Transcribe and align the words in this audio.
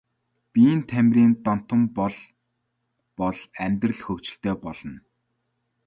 Биеийн 0.51 0.81
тамирын 0.89 1.31
донтон 1.45 1.81
бол 1.97 2.15
бол 3.19 3.37
амьдрал 3.65 3.99
хөгжилтэй 4.05 4.55
болно. 4.65 4.97